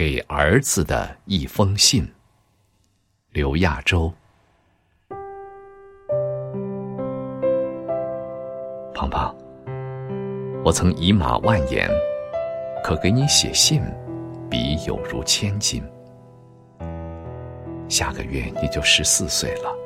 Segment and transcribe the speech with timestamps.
[0.00, 2.10] 给儿子的一封信。
[3.32, 4.10] 刘亚洲，
[8.94, 9.36] 胖胖，
[10.64, 11.86] 我曾以马万言，
[12.82, 13.82] 可给你写信，
[14.48, 15.84] 笔有如千金。
[17.86, 19.76] 下个月你就十四岁了，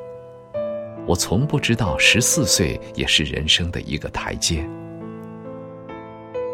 [1.05, 4.65] 我从不知道十四岁也是人生的一个台阶。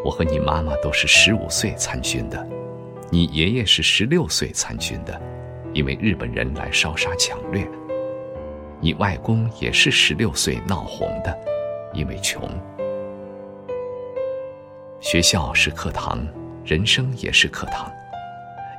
[0.04, 2.44] 我和你妈妈都是十五岁参军的，
[3.12, 5.20] 你爷爷是十六岁参军的。
[5.74, 7.66] 因为日本人来烧杀抢掠，
[8.80, 11.38] 你外公也是十六岁闹红的，
[11.92, 12.48] 因为穷。
[15.00, 16.26] 学校是课堂，
[16.64, 17.90] 人生也是课堂。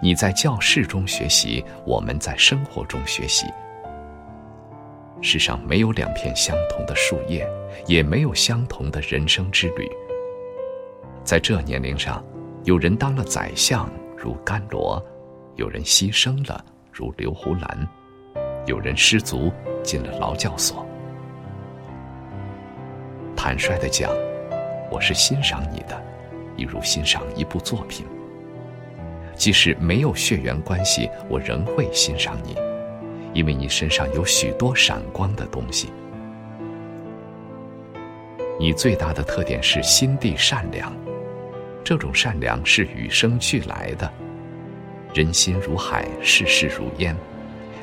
[0.02, 3.46] 你在教室中学习，我们在生活中学习。
[5.22, 7.48] 世上没有两片相同的树叶，
[7.88, 9.90] 也没有相同的人生之旅。
[11.24, 12.24] 在这年龄上，
[12.66, 13.90] 有人当了宰相，
[14.24, 15.04] 如甘罗；
[15.58, 16.64] 有人牺牲了。
[16.94, 17.86] 如刘胡兰，
[18.66, 19.52] 有人失足
[19.84, 20.86] 进了劳教所。
[23.36, 24.10] 坦率的讲，
[24.90, 26.02] 我是欣赏你的，
[26.56, 28.06] 一如欣赏一部作品。
[29.36, 32.56] 即使没有血缘关系，我仍会欣赏你，
[33.34, 35.92] 因为你身上有许多闪光的东西。
[38.58, 40.96] 你最大的特点是心地善良，
[41.84, 44.12] 这种善良是与生俱来的。
[45.14, 47.16] 人心如海，世事如烟，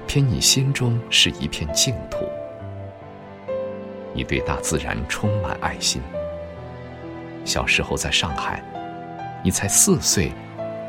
[0.07, 2.27] 偏你心中是一片净土。
[4.13, 6.01] 你对大自然充满爱心。
[7.45, 8.63] 小时候在上海，
[9.45, 10.33] 你才四岁，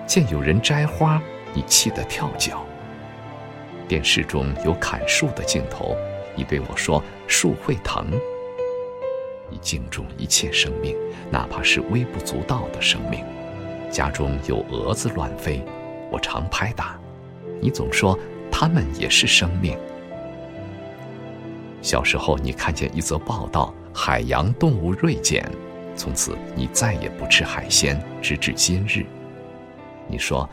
[0.07, 1.21] 见有人摘花，
[1.53, 2.65] 你气得跳脚。
[3.87, 5.95] 电视中有砍树的镜头，
[6.35, 8.09] 你对我说：“树会疼。”
[9.51, 10.95] 你敬重一切生命，
[11.29, 13.23] 哪怕是微不足道的生命。
[13.91, 15.61] 家中有蛾子乱飞。
[16.09, 16.99] 我常拍打，
[17.61, 18.17] 你总说
[18.51, 19.77] 它们也是生命。
[21.81, 25.49] 小时候，你看见一则报道，海洋动物锐减，
[25.95, 29.05] 从此你再也不吃海鲜，直至今日。
[30.07, 30.49] 你说，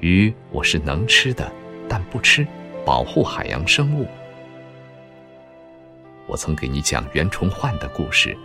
[0.00, 1.50] 鱼我是能吃的，
[1.88, 2.46] 但不吃，
[2.84, 4.06] 保护海洋生物。
[6.26, 8.36] 我曾给你讲袁崇焕的故事，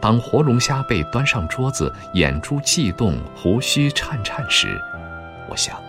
[0.00, 4.80] 当活龙虾被端上桌子，眼珠悸动，胡须颤颤时。
[5.48, 5.80] 我想，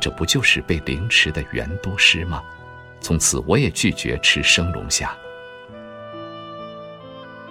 [0.00, 2.42] 这不就是被凌迟的袁都师吗？
[3.00, 5.14] 从此我也拒绝吃生龙虾。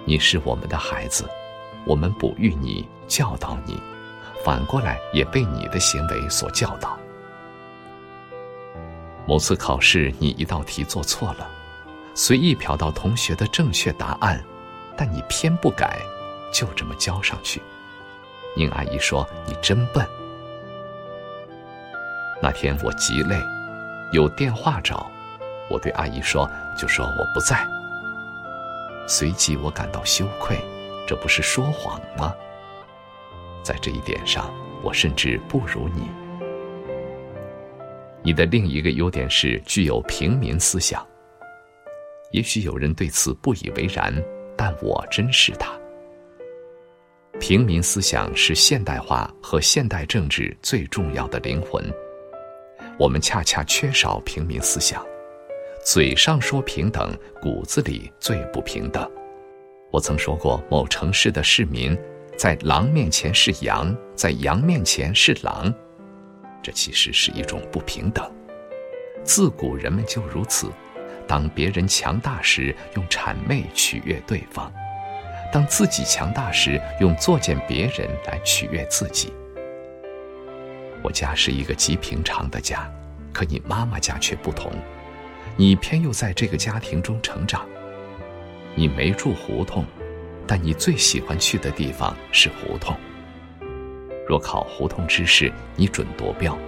[0.04, 1.28] 你是我们的孩子，
[1.86, 3.80] 我们哺育你，教导你，
[4.44, 6.98] 反过来也被你的行为所教导。
[9.26, 11.50] 某次考试，你一道题做错了，
[12.14, 14.40] 随意瞟到同学的正确答案，
[14.96, 16.00] 但你偏不改，
[16.52, 17.60] 就这么交上去。
[18.56, 20.06] 宁阿姨说：“你真笨。”
[22.40, 23.36] 那天我极累，
[24.12, 25.10] 有电话找，
[25.68, 26.48] 我对阿姨说
[26.78, 27.66] ：“就说我不在。”
[29.08, 30.56] 随即我感到羞愧，
[31.08, 32.32] 这不是说谎吗？
[33.64, 36.08] 在这一点上，我甚至不如你。
[38.22, 41.04] 你的另一个优点是具有平民思想。
[42.34, 44.12] 也许有人对此不以为然，
[44.56, 45.72] 但我珍视它。
[47.38, 51.80] 平民思想是现代化和现代政治最重要的灵魂。
[52.98, 55.06] 我们恰恰缺少平民思想，
[55.84, 59.08] 嘴上说平等，骨子里最不平等。
[59.92, 61.96] 我曾说过，某城市的市民
[62.36, 65.72] 在狼面前是羊，在羊面前是狼，
[66.60, 68.28] 这其实是一种不平等。
[69.22, 70.66] 自古人们就如此，
[71.26, 74.70] 当别人强大时，用谄媚取悦对方；
[75.52, 79.32] 当自己强大时，用作践别人来取悦自己。
[81.02, 82.90] 我家是一个极平常的家，
[83.32, 84.72] 可你妈妈家却不同，
[85.56, 87.66] 你偏又在这个家庭中成长。
[88.74, 89.84] 你没住胡同，
[90.46, 92.96] 但你最喜欢去的地方是胡同。
[94.26, 96.58] 若考胡同知识，你准夺标。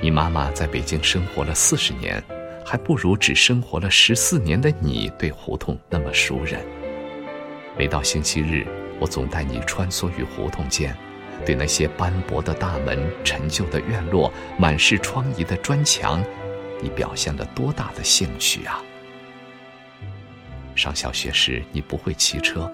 [0.00, 2.20] 你妈妈在北京生活了四十年，
[2.64, 6.58] 还不如只生活了十四年的你对胡同那么熟稔。
[7.78, 8.66] 每到星期日，
[9.00, 10.96] 我总带你穿梭于胡同间。
[11.44, 16.22] 对那些斑驳的大门、陈旧的院落、满是疮痍的砖墙，
[16.80, 18.80] 你表现了多大的兴趣啊！
[20.76, 22.72] 上小学时你不会骑车，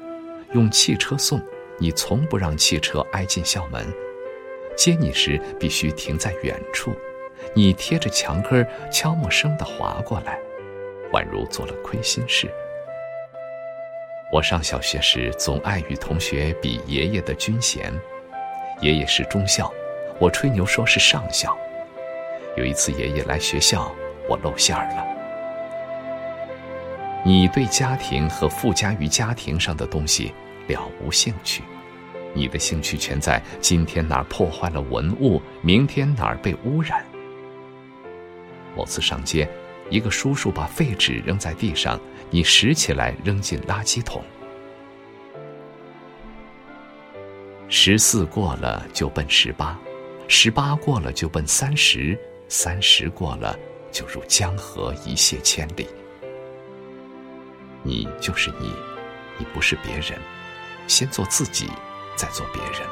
[0.53, 1.41] 用汽车送，
[1.79, 3.83] 你从不让汽车挨进校门；
[4.77, 6.95] 接你时必须停在远处，
[7.55, 10.39] 你贴着墙根悄默声的滑过来，
[11.13, 12.49] 宛如做了亏心事。
[14.31, 17.93] 我上小学时总爱与同学比爷爷的军衔。
[18.81, 19.73] 爷爷是中校，
[20.21, 21.57] 我吹牛说是上校。
[22.57, 23.91] 有一次爷爷来学校，
[24.29, 25.07] 我露馅儿了。
[27.25, 30.33] 你对家庭和附加于家庭上的东西
[30.69, 31.63] 了无兴趣，
[32.35, 37.05] 你的兴趣全在今天哪儿破坏了文物，明天哪儿被污染。
[38.79, 39.51] 某次上街，
[39.91, 44.23] 一个叔叔把废纸扔在地上，你拾起来扔进垃圾桶。
[47.69, 49.77] 十四过了就奔十八，
[50.29, 52.17] 十八过了就奔三十，
[52.49, 53.59] 三十过了
[53.91, 55.89] 就如江河一泻千里。
[57.83, 58.73] 你就是你，
[59.39, 60.17] 你不是别人，
[60.87, 61.69] 先做自己，
[62.15, 62.89] 再做别人。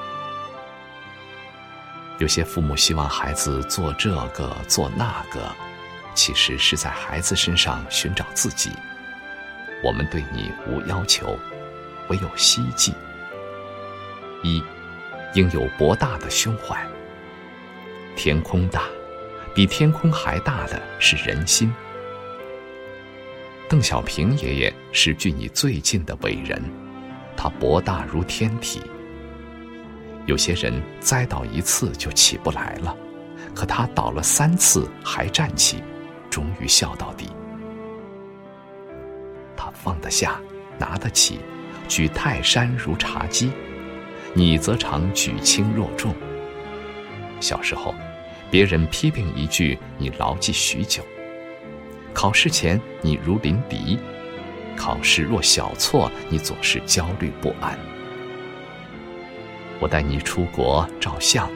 [2.19, 5.55] 有些父母希望孩子做这个做那个，
[6.17, 8.73] 其实是在孩子身上寻找自己。
[9.85, 11.39] 我们对你无要求，
[12.09, 12.93] 唯有希冀。
[14.43, 14.61] 一，
[15.35, 16.77] 应有博大的胸怀。
[18.17, 18.85] 天空大，
[19.55, 21.73] 比天空还大的是人心。
[23.69, 26.62] 邓小平爷爷是距你最近的伟人，
[27.37, 28.81] 他博大如天体。
[30.25, 32.97] 有些人栽倒一次就起不来了，
[33.55, 35.83] 可他倒了三次还站起，
[36.37, 37.31] 终于笑到底。
[39.56, 40.38] 他放得下，
[40.79, 41.41] 拿得起，
[41.88, 43.50] 举泰山如茶几。
[44.35, 46.15] 你则常举轻若重。
[47.41, 47.94] 小时候，
[48.50, 51.00] 别人批评一句，你牢记许久；
[52.12, 53.99] 考试前，你如临敌；
[54.77, 57.79] 考试若小错，你总是焦虑不安。
[59.81, 61.50] 我带你出国照相，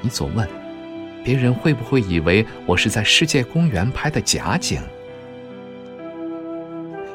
[0.00, 0.48] 你总问：
[1.24, 4.80] 别人会不会以为我是在世界公园拍的假景？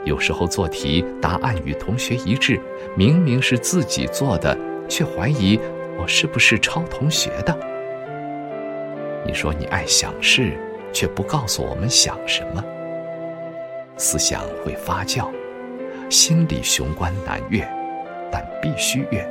[0.06, 2.60] 有时候做题，答案与同学一致，
[2.96, 4.58] 明明是自己做的。
[4.90, 5.60] 却怀疑
[6.00, 7.54] 我是不是抄同学的？
[9.26, 10.54] 你说你爱想事，
[10.94, 12.64] 却不告诉我们想什么。
[13.98, 15.30] 思想会发酵，
[16.10, 17.68] 心里雄关难越，
[18.32, 19.28] 但必须越，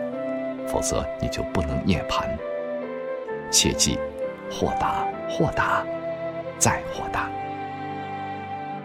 [0.69, 2.26] 否则你就不能涅槃。
[3.50, 3.99] 切记，
[4.51, 5.85] 豁达，豁达，
[6.59, 7.31] 再豁达。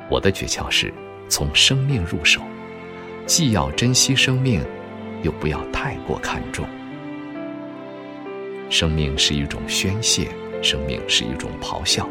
[0.10, 0.94] 我的诀窍是
[1.28, 2.42] 从生命入手，
[3.26, 4.62] 既要珍惜生命。
[5.24, 6.66] 又不要太过看重。
[8.72, 10.30] 生命是一种宣泄，
[10.64, 12.10] 生命是一种咆哮，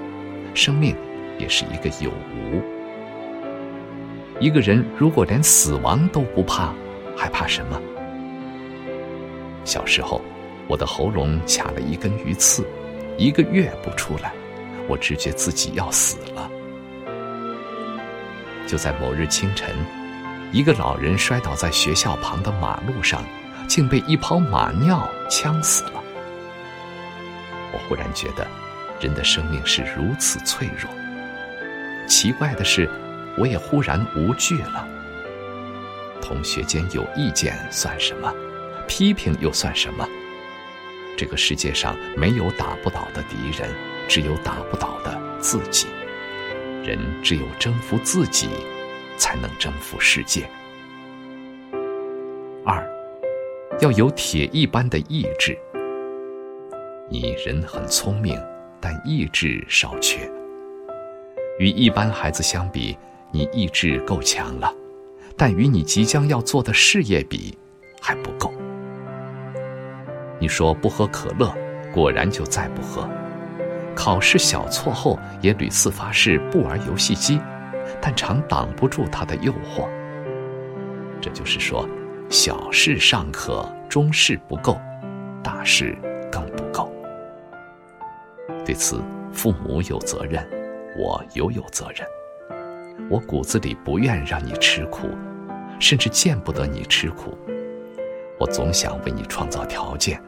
[0.54, 0.94] 生命
[1.36, 2.62] 也是一个有无。
[4.38, 6.72] 一个人如果连死亡都不怕，
[7.16, 7.82] 还怕什么？
[9.64, 10.22] 小时候，
[10.68, 12.64] 我的喉咙卡了一根鱼刺，
[13.16, 14.32] 一个月不出来，
[14.88, 16.50] 我直觉自己要死了。
[18.66, 19.74] 就在某日清晨。
[20.52, 23.22] 一个老人摔倒在学校旁的马路上，
[23.68, 26.02] 竟被一泡马尿呛死了。
[27.72, 28.44] 我忽然觉得，
[29.00, 30.90] 人的生命是如此脆弱。
[32.08, 32.90] 奇怪的是，
[33.38, 34.84] 我也忽然无惧了。
[36.20, 38.34] 同学间有意见算什么？
[38.88, 40.04] 批评又算什么？
[41.20, 43.68] 这个世界上没有打不倒的敌人，
[44.08, 45.86] 只有打不倒的自己。
[46.82, 48.48] 人只有征服自己。
[49.20, 50.48] 才能征服世界。
[52.64, 52.82] 二，
[53.78, 55.54] 要有铁一般的意志。
[57.10, 58.34] 你人很聪明，
[58.80, 60.20] 但意志少缺。
[61.58, 62.96] 与一般孩子相比，
[63.30, 64.74] 你意志够强了，
[65.36, 67.58] 但与你即将要做的事业比，
[68.00, 68.50] 还不够。
[70.50, 71.54] 说不喝可乐，
[71.94, 73.08] 果然就再不喝。
[73.94, 77.40] 考试小错后，也屡次发誓不玩游戏机。
[78.00, 79.88] 但常挡不住他的诱惑。
[81.20, 81.88] 这就是说，
[82.28, 84.80] 小事尚可，中事不够，
[85.42, 85.98] 大事
[86.30, 86.92] 更不够。
[88.64, 89.02] 对此，
[89.32, 90.46] 父母有责任，
[90.96, 92.06] 我犹有责任。
[93.10, 95.08] 我骨子里不愿让你吃苦，
[95.80, 97.36] 甚至见不得你吃苦。
[98.38, 100.22] 我总想为你创造条件，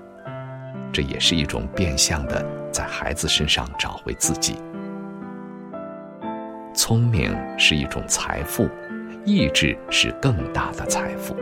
[0.93, 4.57] 这也是一种变相的在孩子身上找回自己。
[6.75, 8.69] 聪明是一种财富，
[9.25, 11.35] 意志是更大的财富。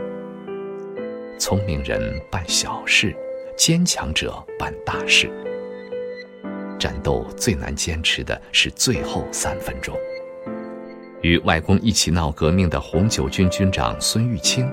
[1.39, 3.15] 聪明人办小事，
[3.57, 5.29] 坚强者办大事。
[6.79, 9.95] 战斗最难坚持的是最后三分钟。
[11.21, 14.71] 与外公一起闹革命的红九军军长孙玉清，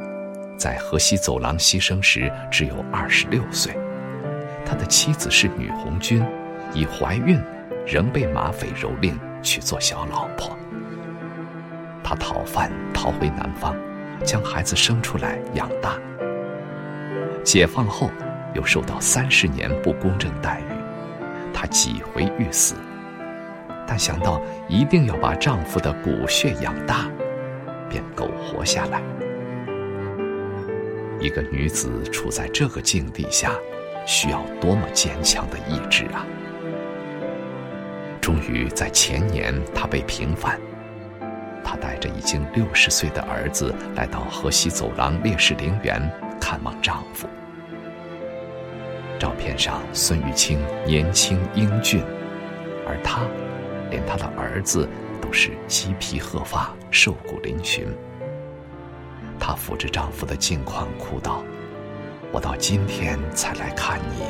[0.59, 3.75] 在河西走廊牺牲时只有二十六岁，
[4.69, 6.23] 他的妻子是女红军，
[6.75, 7.41] 已怀孕，
[7.87, 9.15] 仍被马匪蹂躏。
[9.41, 10.59] 去做小老婆，
[12.03, 13.73] 他讨饭逃回南方，
[14.25, 15.97] 将孩子生出来养大。
[17.45, 18.11] 解放后，
[18.53, 20.75] 又受到三十年不公正待遇，
[21.55, 22.75] 她几回欲死，
[23.87, 27.09] 但想到一定要把丈夫的骨血养大，
[27.89, 29.01] 便苟活下来。
[31.21, 33.53] 一个女子处在这个境地下，
[34.09, 36.25] 需要多么坚强的意志啊！
[38.23, 40.59] 终于在前年，她被平反。
[41.63, 46.01] 她带着已经六十岁的儿子来到河西走廊烈士陵园
[46.41, 47.29] 看望丈夫。
[49.19, 52.03] 照片上，孙玉清年轻英俊，
[52.87, 53.21] 而她，
[53.91, 54.89] 连她的儿子
[55.21, 57.85] 都是鸡皮鹤发、瘦骨嶙峋。
[59.39, 61.45] 她扶着丈夫的镜框，哭道
[62.31, 64.23] ：“我到今天才来看你，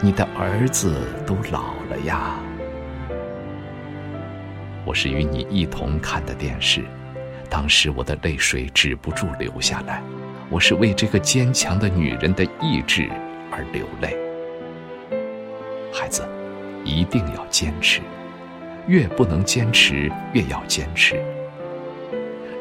[0.00, 2.38] 你的儿子都老了呀。”
[4.86, 6.84] 我是与你一同看的电视，
[7.50, 10.02] 当时我的泪水止不住流下来。
[10.50, 13.06] 我是为这个坚强的女人的意志
[13.50, 14.16] 而流泪。
[15.92, 16.26] 孩子，
[16.84, 18.00] 一定要坚持，
[18.86, 21.22] 越不能坚持越要坚持。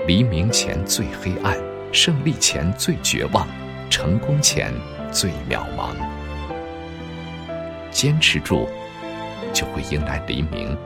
[0.05, 1.55] 黎明前最黑暗，
[1.93, 3.47] 胜利前最绝望，
[3.89, 4.73] 成功前
[5.11, 5.95] 最渺茫。
[7.91, 8.67] 坚持住，
[9.53, 10.77] 就会迎来黎明。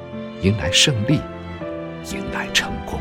[0.41, 1.19] 迎来胜利，
[2.11, 2.99] 迎来成功。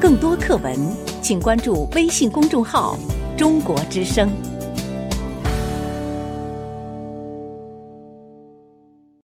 [0.00, 0.76] 更多课文，
[1.20, 2.96] 请关注微信公众号
[3.36, 4.30] “中国之声”。